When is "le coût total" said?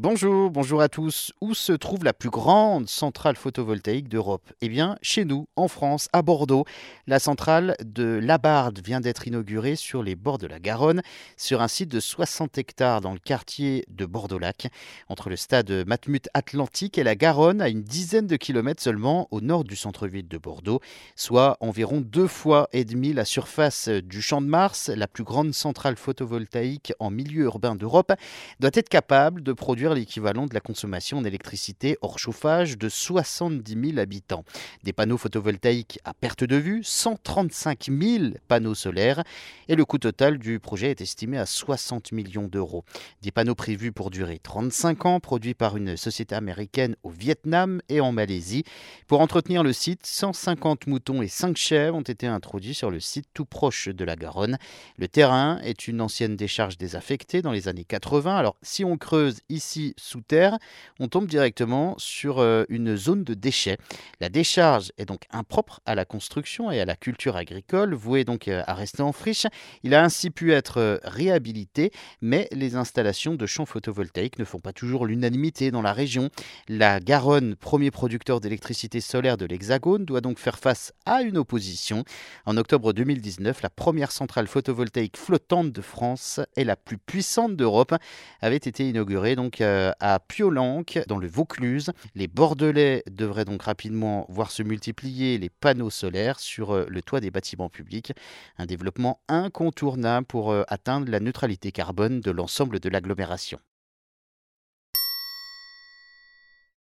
39.76-40.38